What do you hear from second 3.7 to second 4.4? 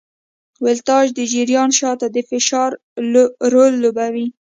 لوبوي.